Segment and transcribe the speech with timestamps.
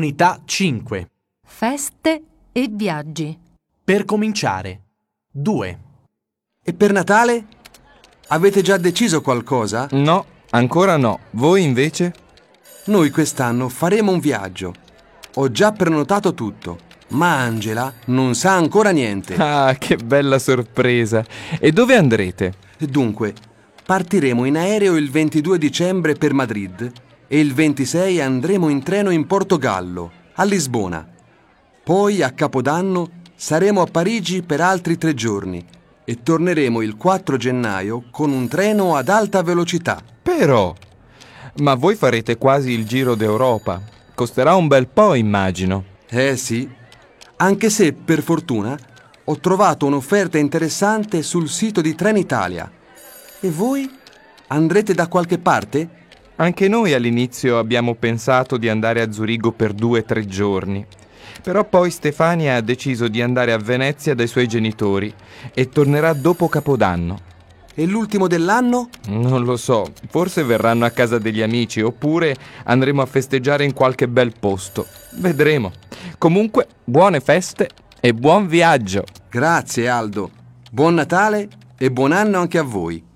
[0.00, 1.10] Unità 5.
[1.46, 3.38] Feste e viaggi.
[3.84, 4.80] Per cominciare.
[5.30, 5.78] 2.
[6.64, 7.44] E per Natale?
[8.28, 9.88] Avete già deciso qualcosa?
[9.90, 11.18] No, ancora no.
[11.32, 12.14] Voi invece?
[12.86, 14.72] Noi quest'anno faremo un viaggio.
[15.34, 16.78] Ho già prenotato tutto,
[17.08, 19.36] ma Angela non sa ancora niente.
[19.38, 21.22] Ah, che bella sorpresa.
[21.58, 22.54] E dove andrete?
[22.78, 23.34] Dunque,
[23.84, 26.90] partiremo in aereo il 22 dicembre per Madrid
[27.32, 31.06] e il 26 andremo in treno in Portogallo, a Lisbona.
[31.84, 35.64] Poi a Capodanno saremo a Parigi per altri tre giorni
[36.04, 40.02] e torneremo il 4 gennaio con un treno ad alta velocità.
[40.20, 40.74] Però...
[41.58, 43.80] Ma voi farete quasi il giro d'Europa.
[44.12, 45.84] Costerà un bel po', immagino.
[46.08, 46.68] Eh sì,
[47.36, 48.76] anche se per fortuna
[49.22, 52.68] ho trovato un'offerta interessante sul sito di Trenitalia.
[53.38, 53.88] E voi?
[54.48, 55.99] Andrete da qualche parte?
[56.40, 60.86] Anche noi all'inizio abbiamo pensato di andare a Zurigo per due o tre giorni.
[61.42, 65.12] Però poi Stefania ha deciso di andare a Venezia dai suoi genitori
[65.52, 67.18] e tornerà dopo Capodanno.
[67.74, 68.88] E l'ultimo dell'anno?
[69.08, 74.08] Non lo so, forse verranno a casa degli amici oppure andremo a festeggiare in qualche
[74.08, 74.86] bel posto.
[75.16, 75.72] Vedremo.
[76.16, 77.68] Comunque, buone feste
[78.00, 79.04] e buon viaggio.
[79.28, 80.30] Grazie Aldo.
[80.70, 83.08] Buon Natale e buon anno anche a voi.